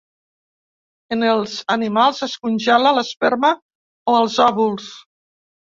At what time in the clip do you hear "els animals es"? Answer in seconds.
1.33-2.33